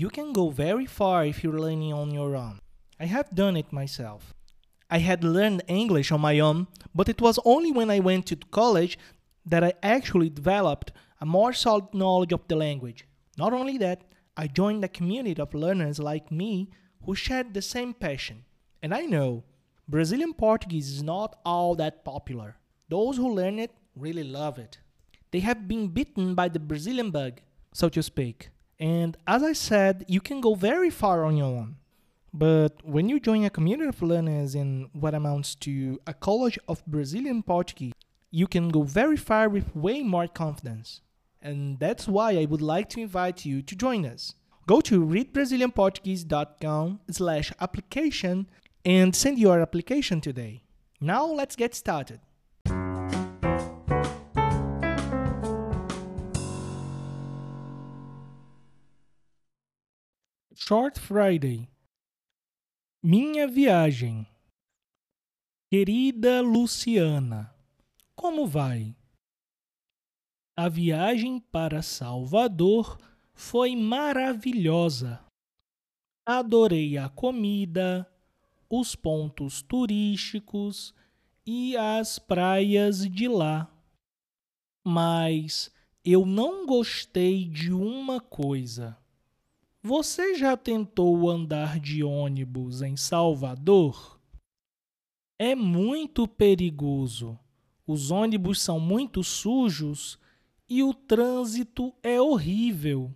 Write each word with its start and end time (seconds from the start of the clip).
You 0.00 0.08
can 0.08 0.32
go 0.32 0.48
very 0.48 0.86
far 0.86 1.26
if 1.26 1.44
you're 1.44 1.60
learning 1.60 1.92
on 1.92 2.10
your 2.10 2.34
own. 2.34 2.60
I 2.98 3.04
have 3.04 3.34
done 3.34 3.54
it 3.54 3.70
myself. 3.70 4.32
I 4.88 4.96
had 4.96 5.22
learned 5.22 5.62
English 5.68 6.10
on 6.10 6.22
my 6.22 6.40
own, 6.40 6.68
but 6.94 7.10
it 7.10 7.20
was 7.20 7.38
only 7.44 7.70
when 7.70 7.90
I 7.90 8.00
went 8.00 8.24
to 8.28 8.36
college 8.36 8.98
that 9.44 9.62
I 9.62 9.74
actually 9.82 10.30
developed 10.30 10.92
a 11.20 11.26
more 11.26 11.52
solid 11.52 11.92
knowledge 11.92 12.32
of 12.32 12.48
the 12.48 12.56
language. 12.56 13.04
Not 13.36 13.52
only 13.52 13.76
that, 13.76 14.04
I 14.38 14.46
joined 14.46 14.82
a 14.82 14.88
community 14.88 15.38
of 15.38 15.52
learners 15.52 15.98
like 15.98 16.32
me 16.32 16.70
who 17.04 17.14
shared 17.14 17.52
the 17.52 17.60
same 17.60 17.92
passion. 17.92 18.46
And 18.82 18.94
I 18.94 19.02
know 19.02 19.44
Brazilian 19.86 20.32
Portuguese 20.32 20.88
is 20.88 21.02
not 21.02 21.38
all 21.44 21.74
that 21.74 22.06
popular. 22.06 22.56
Those 22.88 23.18
who 23.18 23.34
learn 23.34 23.58
it 23.58 23.72
really 23.94 24.24
love 24.24 24.58
it. 24.58 24.78
They 25.30 25.40
have 25.40 25.68
been 25.68 25.88
bitten 25.88 26.34
by 26.34 26.48
the 26.48 26.58
Brazilian 26.58 27.10
bug, 27.10 27.42
so 27.74 27.90
to 27.90 28.02
speak. 28.02 28.48
And 28.80 29.16
as 29.26 29.42
I 29.42 29.52
said, 29.52 30.06
you 30.08 30.22
can 30.22 30.40
go 30.40 30.54
very 30.54 30.88
far 30.88 31.24
on 31.24 31.36
your 31.36 31.46
own. 31.46 31.76
But 32.32 32.82
when 32.82 33.08
you 33.10 33.20
join 33.20 33.44
a 33.44 33.50
community 33.50 33.88
of 33.88 34.00
learners 34.00 34.54
in 34.54 34.88
what 34.92 35.14
amounts 35.14 35.54
to 35.56 36.00
a 36.06 36.14
college 36.14 36.58
of 36.66 36.84
Brazilian 36.86 37.42
Portuguese, 37.42 37.92
you 38.30 38.46
can 38.46 38.70
go 38.70 38.82
very 38.82 39.16
far 39.18 39.48
with 39.50 39.76
way 39.76 40.02
more 40.02 40.28
confidence. 40.28 41.02
And 41.42 41.78
that's 41.78 42.08
why 42.08 42.38
I 42.38 42.46
would 42.46 42.62
like 42.62 42.88
to 42.90 43.00
invite 43.00 43.44
you 43.44 43.60
to 43.62 43.76
join 43.76 44.06
us. 44.06 44.34
Go 44.66 44.80
to 44.82 45.04
readbrazilianportuguese.com 45.04 47.00
slash 47.10 47.52
application 47.60 48.46
and 48.84 49.14
send 49.14 49.38
your 49.38 49.60
application 49.60 50.20
today. 50.20 50.62
Now 51.00 51.26
let's 51.26 51.56
get 51.56 51.74
started. 51.74 52.20
Short 60.70 61.00
Friday 61.00 61.68
Minha 63.02 63.48
viagem. 63.48 64.24
Querida 65.68 66.40
Luciana, 66.42 67.52
como 68.14 68.46
vai? 68.46 68.94
A 70.56 70.68
viagem 70.68 71.40
para 71.40 71.82
Salvador 71.82 72.96
foi 73.34 73.74
maravilhosa. 73.74 75.18
Adorei 76.24 76.96
a 76.96 77.08
comida, 77.08 78.08
os 78.70 78.94
pontos 78.94 79.62
turísticos 79.62 80.94
e 81.44 81.76
as 81.76 82.16
praias 82.20 83.10
de 83.10 83.26
lá. 83.26 83.68
Mas 84.86 85.74
eu 86.04 86.24
não 86.24 86.64
gostei 86.64 87.44
de 87.44 87.72
uma 87.72 88.20
coisa. 88.20 88.99
Você 89.82 90.34
já 90.34 90.58
tentou 90.58 91.30
andar 91.30 91.80
de 91.80 92.04
ônibus 92.04 92.82
em 92.82 92.98
Salvador? 92.98 94.20
É 95.38 95.54
muito 95.54 96.28
perigoso. 96.28 97.38
Os 97.86 98.10
ônibus 98.10 98.60
são 98.60 98.78
muito 98.78 99.24
sujos 99.24 100.18
e 100.68 100.82
o 100.82 100.92
trânsito 100.92 101.94
é 102.02 102.20
horrível. 102.20 103.10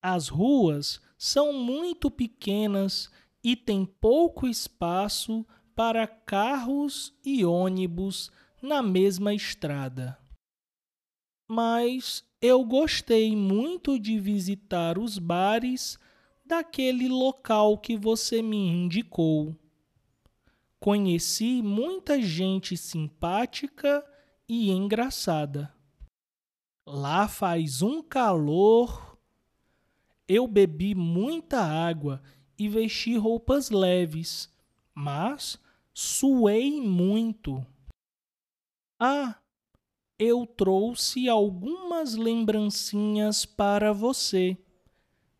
As 0.00 0.28
ruas 0.28 1.00
são 1.18 1.52
muito 1.52 2.12
pequenas 2.12 3.10
e 3.42 3.56
tem 3.56 3.84
pouco 3.84 4.46
espaço 4.46 5.44
para 5.74 6.06
carros 6.06 7.12
e 7.24 7.44
ônibus 7.44 8.30
na 8.62 8.80
mesma 8.80 9.34
estrada. 9.34 10.16
Mas 11.46 12.24
eu 12.40 12.64
gostei 12.64 13.34
muito 13.36 13.98
de 13.98 14.18
visitar 14.18 14.98
os 14.98 15.18
bares 15.18 15.98
daquele 16.44 17.08
local 17.08 17.78
que 17.78 17.96
você 17.96 18.42
me 18.42 18.56
indicou. 18.56 19.56
Conheci 20.78 21.62
muita 21.62 22.20
gente 22.20 22.76
simpática 22.76 24.04
e 24.48 24.70
engraçada. 24.70 25.74
Lá 26.86 27.26
faz 27.26 27.80
um 27.80 28.02
calor. 28.02 29.18
Eu 30.28 30.46
bebi 30.46 30.94
muita 30.94 31.60
água 31.60 32.22
e 32.58 32.68
vesti 32.68 33.16
roupas 33.16 33.70
leves, 33.70 34.52
mas 34.94 35.58
suei 35.94 36.80
muito. 36.80 37.66
Ah, 38.98 39.36
eu 40.18 40.46
trouxe 40.46 41.28
algumas 41.28 42.14
lembrancinhas 42.14 43.44
para 43.44 43.92
você. 43.92 44.56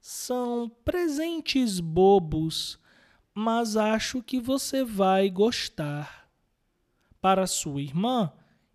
São 0.00 0.68
presentes 0.84 1.80
bobos, 1.80 2.78
mas 3.32 3.76
acho 3.76 4.22
que 4.22 4.40
você 4.40 4.84
vai 4.84 5.30
gostar. 5.30 6.28
Para 7.20 7.46
sua 7.46 7.80
irmã, 7.80 8.32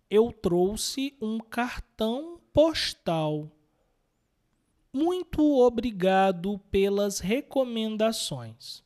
eu 0.08 0.32
trouxe 0.32 1.16
um 1.20 1.38
cartão 1.38 2.40
postal. 2.52 3.50
Muito 4.92 5.60
obrigado 5.60 6.58
pelas 6.70 7.20
recomendações. 7.20 8.82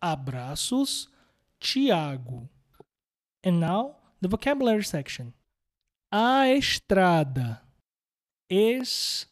Abraços, 0.00 1.10
Tiago. 1.58 2.48
And 3.44 3.58
now, 3.58 3.96
the 4.20 4.28
vocabulary 4.28 4.84
section 4.84 5.32
a 6.16 6.48
estrada, 6.48 7.60
estrada. 8.48 9.26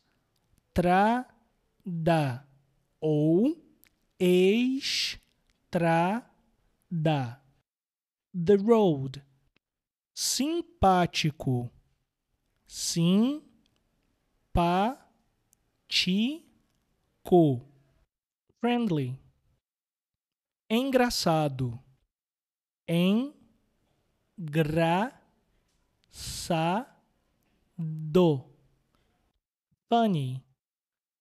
Ou 3.01 3.57
estrada, 4.19 5.23
the 8.35 8.57
road, 8.57 9.25
simpático, 10.13 11.71
simpático, 12.67 13.39
friendly, 18.61 19.17
engraçado, 20.69 21.81
engraçado 22.89 25.22
do 27.77 28.45
funny 29.89 30.45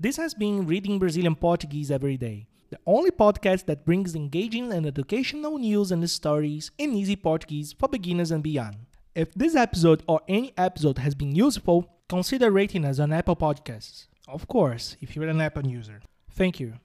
This 0.00 0.18
has 0.18 0.32
been 0.32 0.64
Reading 0.64 0.98
Brazilian 0.98 1.34
Portuguese 1.34 1.92
Every 1.92 2.16
Day, 2.16 2.46
the 2.70 2.78
only 2.86 3.10
podcast 3.10 3.66
that 3.66 3.82
brings 3.84 4.14
engaging 4.14 4.72
and 4.72 4.86
educational 4.86 5.58
news 5.58 5.92
and 5.92 6.06
stories 6.06 6.70
in 6.78 6.94
easy 6.94 7.16
Portuguese 7.16 7.74
for 7.76 7.88
beginners 7.88 8.30
and 8.30 8.42
beyond. 8.42 8.76
If 9.14 9.34
this 9.34 9.54
episode 9.56 10.02
or 10.06 10.20
any 10.28 10.52
episode 10.56 10.98
has 10.98 11.14
been 11.14 11.34
useful, 11.34 11.86
consider 12.08 12.50
rating 12.50 12.84
us 12.84 13.00
on 13.00 13.12
Apple 13.12 13.36
Podcasts. 13.36 14.06
Of 14.28 14.46
course, 14.46 14.96
if 15.00 15.16
you're 15.16 15.26
an 15.26 15.40
Apple 15.40 15.66
user. 15.66 16.02
Thank 16.30 16.60
you. 16.60 16.78